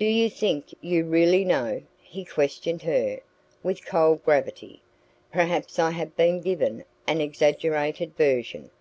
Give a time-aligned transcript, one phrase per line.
[0.00, 3.20] "Do you think you really know?" he questioned her,
[3.62, 4.82] with cold gravity.
[5.32, 8.72] "Perhaps I have been given an exaggerated version.